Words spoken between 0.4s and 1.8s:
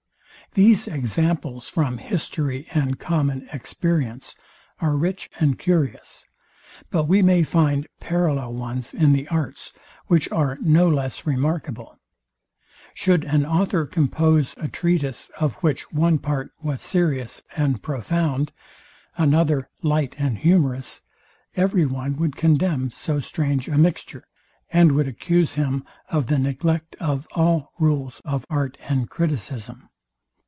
These examples